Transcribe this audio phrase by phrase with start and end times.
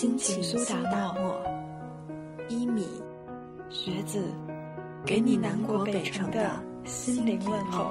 [0.00, 1.42] 心情苏打沫，
[2.48, 2.86] 一米，
[3.68, 4.22] 学子，
[5.04, 6.48] 给你南国北城的
[6.84, 7.90] 心灵问候。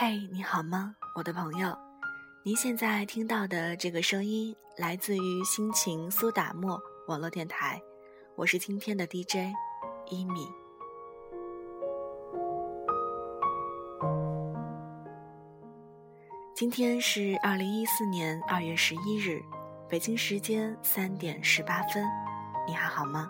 [0.00, 1.76] 嘿，你好吗，我的朋友？
[2.44, 7.82] 您现在听到的这个声音来自于心情苏打沫网络电台，
[8.36, 9.52] 我是今天的 DJ
[10.08, 10.46] 一米。
[16.54, 19.42] 今天是二零一四年二月十一日，
[19.88, 22.06] 北京时间三点十八分，
[22.68, 23.28] 你还好吗？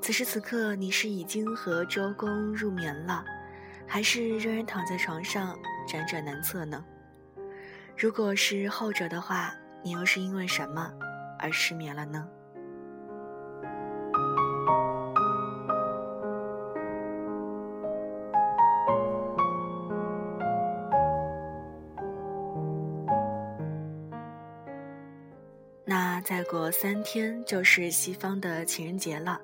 [0.00, 3.24] 此时此刻，你是已经和周公入眠了？
[3.92, 5.54] 还是仍然躺在床上
[5.86, 6.82] 辗转难测呢？
[7.94, 10.90] 如果是后者的话，你又是因为什么
[11.38, 12.26] 而失眠了呢？
[26.22, 29.40] 再过三天就是西方的情人节了，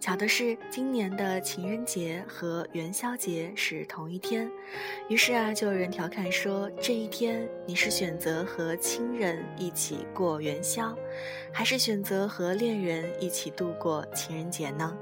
[0.00, 4.50] 巧的是今年的情人节和元宵节是同一天，
[5.08, 10.96] 于是啊，就有人调侃说，这一天你是选择和亲人一起过元宵，
[11.52, 14.96] 还是选择和恋人一起度过情人节呢？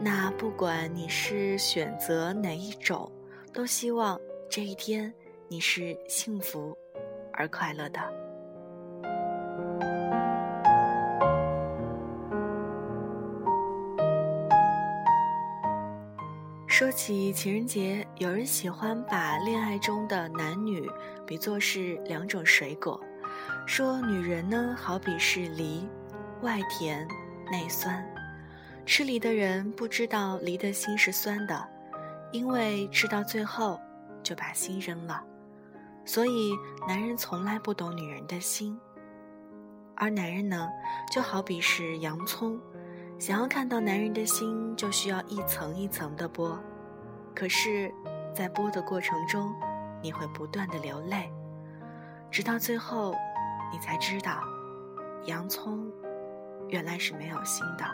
[0.00, 3.10] 那不管你是选择哪一种，
[3.52, 5.12] 都希望这一天
[5.48, 6.76] 你是幸福
[7.32, 8.29] 而快乐的。
[16.80, 20.90] 说起情人节，有人喜欢把恋爱中的男女
[21.26, 22.98] 比作是两种水果，
[23.66, 25.86] 说女人呢好比是梨，
[26.40, 27.06] 外甜
[27.52, 28.02] 内酸，
[28.86, 31.68] 吃梨的人不知道梨的心是酸的，
[32.32, 33.78] 因为吃到最后
[34.22, 35.22] 就把心扔了，
[36.06, 36.54] 所以
[36.88, 38.74] 男人从来不懂女人的心，
[39.94, 40.66] 而男人呢
[41.12, 42.58] 就好比是洋葱，
[43.18, 46.56] 想要看到男人的心，就需要一层一层的剥。
[47.34, 47.90] 可是，
[48.34, 49.54] 在剥的过程中，
[50.02, 51.32] 你会不断的流泪，
[52.30, 53.14] 直到最后，
[53.72, 54.42] 你才知道，
[55.24, 55.90] 洋葱
[56.68, 57.84] 原来是没有心的。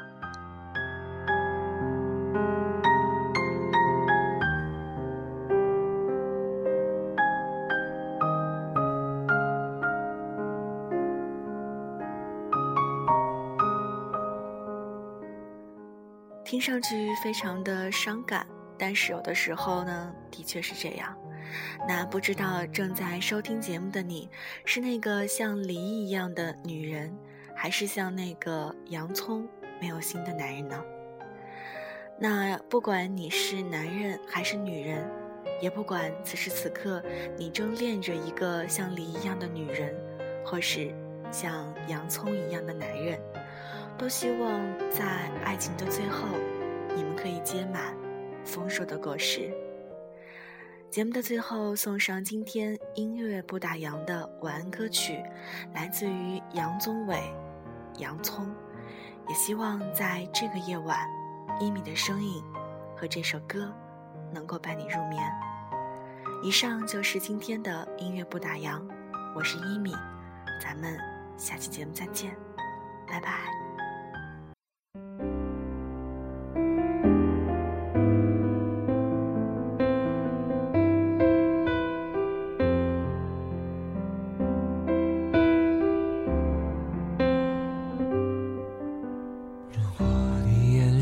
[16.45, 18.47] 听上去非常的伤感。
[18.79, 21.17] 但是有的时候呢，的确是这样。
[21.89, 24.29] 那不知道正在收听节目的你，
[24.65, 27.17] 是那个像梨一样的女人，
[27.55, 29.49] 还是像那个洋葱
[29.81, 30.83] 没有心的男人呢？
[32.19, 35.09] 那不管你是男人还是女人，
[35.61, 37.03] 也不管此时此刻
[37.37, 39.95] 你正恋着一个像梨一样的女人，
[40.45, 40.93] 或是
[41.31, 43.21] 像洋葱一样的男人，
[43.97, 44.61] 都希望
[44.91, 45.05] 在
[45.45, 46.27] 爱情的最后，
[46.97, 47.95] 你们可以结满。
[48.47, 49.53] 丰硕的果实。
[50.89, 55.23] 节目的最后，送上今天音乐不打烊的晚安歌曲，
[55.75, 57.17] 来自于杨宗纬，
[57.99, 58.47] 《洋葱》。
[59.29, 60.97] 也希望在这个夜晚，
[61.61, 62.41] 一米的声音
[62.97, 63.75] 和这首歌
[64.33, 65.21] 能够伴你入眠。
[66.43, 68.81] 以上就是今天的音乐不打烊，
[69.35, 69.93] 我是一米，
[70.63, 70.97] 咱们
[71.37, 72.37] 下期节目再见，
[73.09, 73.66] 拜拜。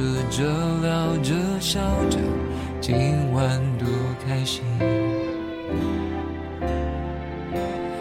[0.00, 0.48] 吃着
[0.80, 2.16] 聊着笑着
[2.80, 3.86] 今晚多
[4.26, 4.64] 开心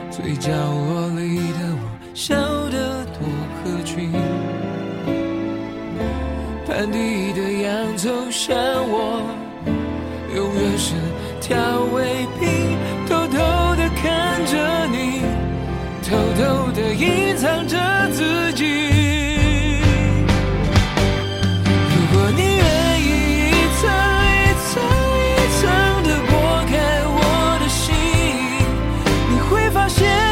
[0.09, 2.37] 最角落里的我笑
[2.69, 4.13] 得多合群
[6.65, 8.55] 盘底的洋葱像
[29.89, 30.28] 谢。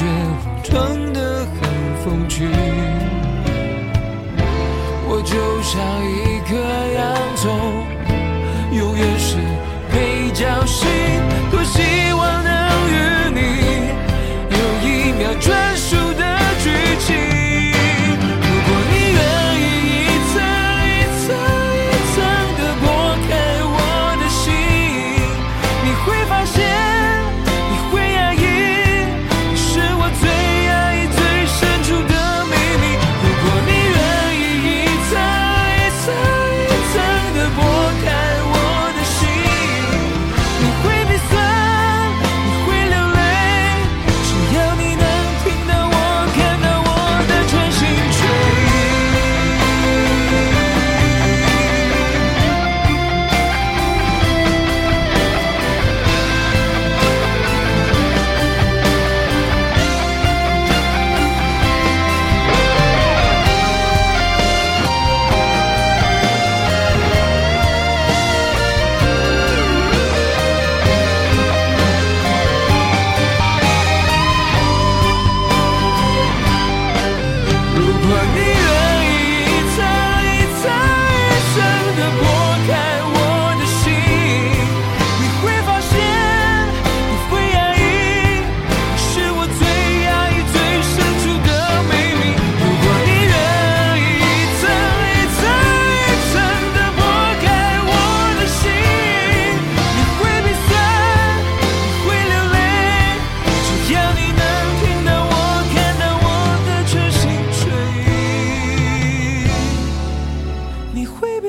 [0.00, 1.60] 觉伪装的很
[2.02, 2.48] 风趣。
[5.06, 5.76] 我就像
[6.08, 6.56] 一颗
[6.96, 7.00] 洋
[7.36, 7.44] 葱
[8.72, 9.36] 永远是
[9.90, 10.86] 配角戏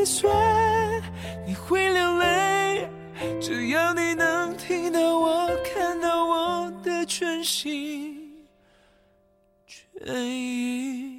[0.05, 1.01] 算
[1.45, 2.89] 你会流泪
[3.39, 8.45] 只要你能听到我看到我的全心
[9.67, 11.10] 全意。